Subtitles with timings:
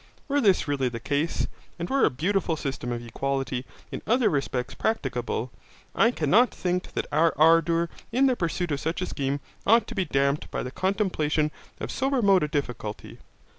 [0.27, 1.45] Were this really the case,
[1.77, 5.51] and were a beautiful system of equality in other respects practicable,
[5.93, 9.93] I cannot think that our ardour in the pursuit of such a scheme ought to
[9.93, 13.19] be damped by the contemplation of so remote a difficulty.